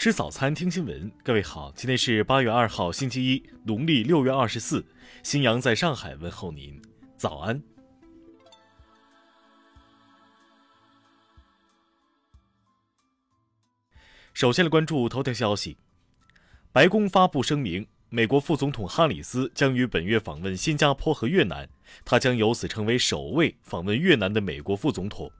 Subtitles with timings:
[0.00, 1.12] 吃早餐，听新闻。
[1.22, 4.82] 各位好，今天是八月二号，星期一，农历六月二十四。
[5.22, 6.80] 新阳在上海问候您，
[7.18, 7.62] 早安。
[14.32, 15.76] 首先来关注头条消息，
[16.72, 21.68] 白宫发布声明，美国副总统哈里斯将于本月访问新加坡和越南，
[22.06, 25.30] 他将由此成为首位访问越南的美国副总统。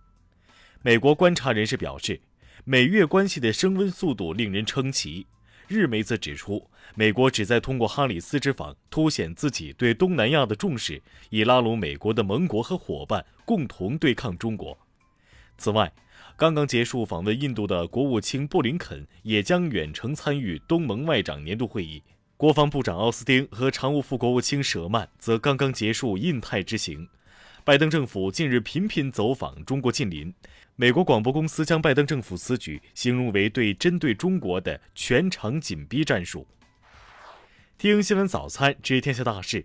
[0.82, 2.20] 美国观察人士表示。
[2.64, 5.26] 美越关系的升温速度令人称奇。
[5.66, 11.00] 日媒则指出，美国旨在通过哈里斯之访，凸显自己对东南亚的重视，
[11.30, 14.76] 以拉拢美国的盟国和伙伴，共同对抗中国。
[15.56, 15.92] 此外，
[16.36, 22.02] 刚刚结束访问印度的国务卿布林肯也将远程参与东盟外长年度会议。
[22.36, 27.06] 国防部长奥斯汀和常务副国务卿舍曼则刚刚结束印太之行。
[27.70, 30.34] 拜登政府近日频频走访中国近邻，
[30.74, 36.44] 美国广播公司将拜登政府此举形容为对针对中国的全程紧逼战术。
[37.78, 39.64] 听新闻早餐知天下大事。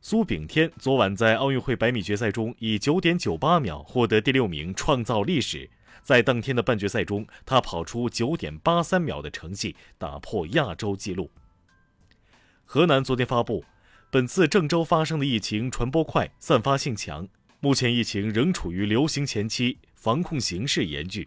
[0.00, 5.68] 苏炳添昨晚在奥运会百米决赛中以九点九八秒获得第六名，创造历史。
[6.02, 11.30] 在当天的半决赛中，他跑出九点八三秒的成绩，打破亚洲纪录。
[12.64, 13.66] 河南昨天发布。
[14.14, 17.26] 本次郑州发生的疫情传播快、散发性强，
[17.58, 21.26] 目前疫情仍处于流行前期，防控形势严峻。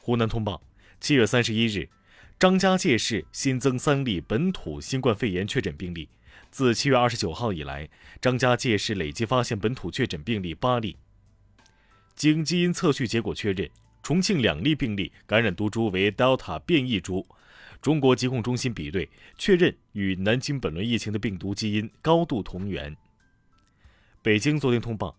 [0.00, 0.60] 湖南通报：
[1.00, 1.88] 七月三十一日，
[2.36, 6.08] 张家界市新增三例本土新冠肺炎确诊病例。
[6.50, 7.88] 自七月二十九号以来，
[8.20, 10.96] 张家界市累计发现本土确诊病例八例。
[12.16, 13.70] 经基因测序结果确认，
[14.02, 17.24] 重庆两例病例感染毒株为 Delta 变异株。
[17.80, 22.96] 中国疾控中心比对确认，与南京本轮疫情的病毒基因高度同源。
[24.22, 25.16] 北京昨天通报，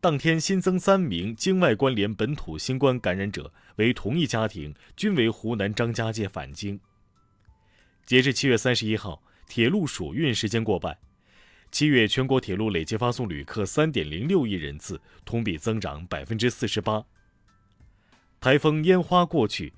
[0.00, 6.78] 当天新增三名境外关联本土新冠感染者，为同一家庭，均为湖南张家界返京。
[8.06, 10.98] 截至七月三十一号，铁路暑运时间过半，
[11.72, 17.04] 七月全国铁路累计发送旅客三点零六亿人次，同比增长百分之四十八。
[18.40, 19.72] 台风烟花过去。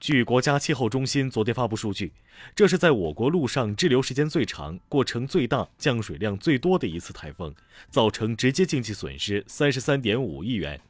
[0.00, 2.10] 据国家气候中心昨天发布数据，
[2.56, 7.54] 这是在我国陆上滞留时间最长、过程最大、降水量最多的一次台风，
[7.90, 10.80] 造成直接经济损失三十三点五亿元。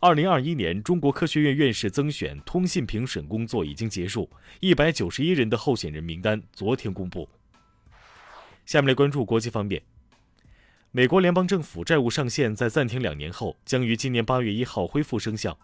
[0.00, 4.28] 二零二一年中国科学院院士增选通信评审工作已经结束，
[4.60, 7.26] 一百九十一人的候选人名单昨天公布。
[8.66, 9.80] 下面来关注国际方面，
[10.90, 15.58] 美国联邦政府债务上限在暂停两年后，将于今年八月一号恢复生效。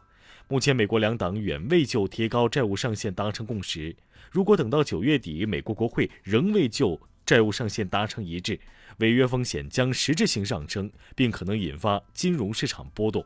[0.48, 3.94] 目前，美国两党远未就提高债务上限达成共识。
[4.30, 8.58] 如果等到九月底，美国国会仍未就债务上限达成一致，
[8.98, 13.24] 违约风险将实质性上升，并可能引发金融市场波动。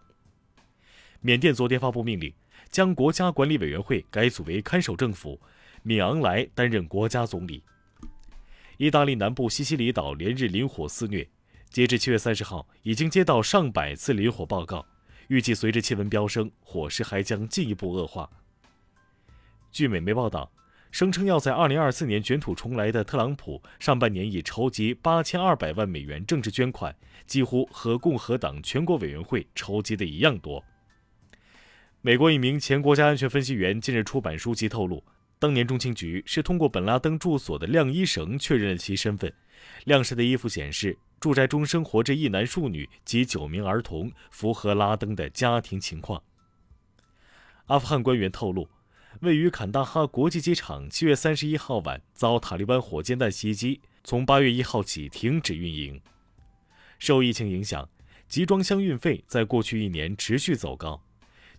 [1.20, 2.32] 缅甸昨天发布命令，
[2.68, 5.40] 将国家管理委员会改组为看守政府，
[5.82, 7.62] 敏昂莱担任国家总理。
[8.78, 11.28] 意大利南部西西里岛连日林火肆虐，
[11.70, 14.84] 截至七月三十号，已经接到上百次林火报告。
[15.28, 18.28] 预计随着气温飙升，火势还将进一步恶化。
[19.70, 20.52] 据美媒报道，
[20.90, 26.94] 声称要在2024年卷土重来的特朗普，上半年已筹集8200万美元政治捐款，
[27.26, 30.62] 几乎和共和党全国委员会筹集的一样多。
[32.02, 35.02] 美国一名前国家安全分析员近日出版书籍透露，
[35.38, 39.32] 当年中情局是通过本拉登住所的晾衣绳确认了其身份，
[39.84, 40.98] 晾晒的衣服显示。
[41.22, 46.20] 住宅中生活着一男数女及九名儿童，符合拉登的家庭情况。
[47.66, 48.68] 阿富汗官员透露，
[49.20, 56.02] 位于坎大哈国际机场七月三十一号晚遭塔利班火箭弹袭击，从八月一号起停止运营。
[56.98, 57.88] 受疫情影响，
[58.26, 61.00] 集装箱运费在过去一年持续走高，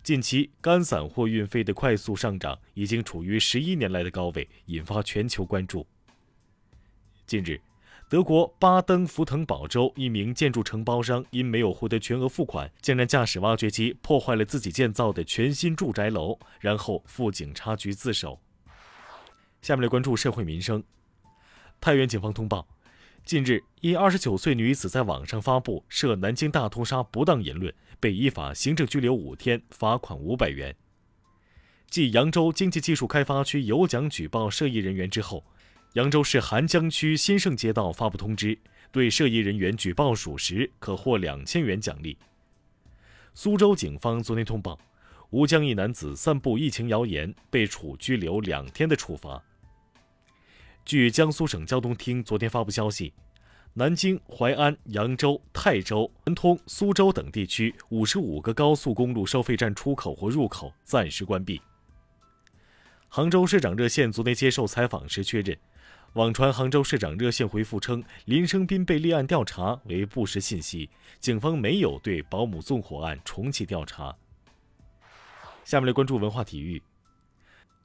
[0.03, 5.87] 近期干散货运费的快速上涨已经处于十一年来的高位，引发全球关注。
[7.25, 7.61] 近日。
[8.09, 18.39] 德国巴登符腾堡州一名建筑承包商因没有获得全额付款，竟然驾驶挖掘机破坏了自己建造的全新住宅楼，然后赴警察局自首。
[19.63, 20.83] 下面来关注社会民生。
[21.81, 22.67] 太原警方通报，
[23.25, 30.75] 近日一二十九岁女子在网上发布涉南京大屠杀不当言论，被依法行政拘留五天，罚款五百元。
[31.89, 35.43] 继扬州经济技术开发区有奖举报涉疫人员之后。
[35.93, 38.57] 扬州市邗江区新盛街道发布通知，
[38.91, 42.17] 对涉疫人员举报属实，可获两千元奖励。
[43.35, 44.79] 苏州警方昨天通报，
[45.29, 49.43] 吴江一男子散布疫情谣言，被处拘留两天的处罚。
[50.83, 53.13] 据江苏省交通厅昨天发布消息，
[53.73, 61.61] 南京、淮安、扬州、泰州、南通、苏州等地区五十五个高速公路收费站出口或入口暂时关闭。
[63.09, 65.55] 杭州市长热线昨天接受采访时确认，
[66.13, 70.87] 网传杭州市长热线回复称林生斌被立案调查为不实信息，
[71.19, 74.15] 警方没有对保姆纵火案重启调查。
[75.63, 76.79] 下面来关注文化体育。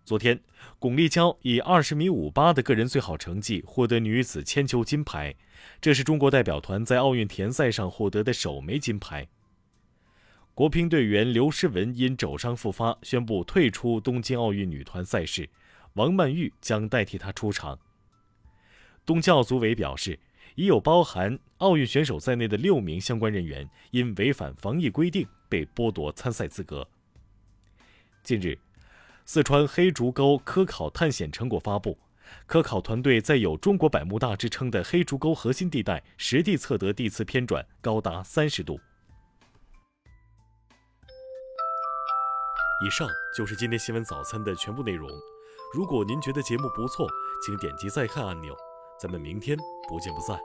[0.04, 0.38] 昨天，
[0.78, 5.34] 巩立姣以二十米五八的个人最好成绩获得女子铅球金牌，
[5.80, 9.26] 这是中国代表团在奥运田赛上获得的首枚金牌。
[10.52, 15.48] 国乒队员刘诗雯因肘伤复发，宣布退出东京奥运女团赛事，
[15.94, 17.78] 王曼玉将代替她出场。
[19.08, 20.20] 东京奥组委表示，
[20.54, 26.86] 已有包含奥运选手在内的六名相关人员因违反防疫规定被剥夺参赛资格。
[28.22, 28.58] 近日，
[29.24, 31.98] 四川黑竹沟科考探险成果发布，
[32.44, 38.78] 科考团队在有“中国百慕大”之称的黑竹沟核心地带实地测得地磁偏转高达三十度。
[42.84, 45.08] 以上就是今天新闻早餐的全部内容。
[45.72, 47.08] 如果您觉得节目不错，
[47.46, 48.54] 请点击再看按钮。
[49.00, 49.56] 咱们明天
[49.88, 50.38] 不见不散。